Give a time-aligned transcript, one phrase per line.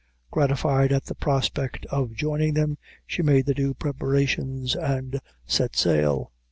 [0.31, 6.31] Gratified at the prospect of joining them, she made the due preparations, and set sail.